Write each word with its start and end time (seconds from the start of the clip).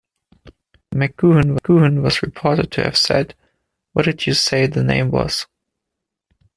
McGoohan 0.95 2.01
was 2.01 2.23
reported 2.23 2.71
to 2.71 2.83
have 2.83 2.97
said 2.97 3.35
What 3.93 4.05
did 4.05 4.25
you 4.25 4.33
say 4.33 4.65
the 4.65 4.83
name 4.83 5.11
was? 5.11 5.45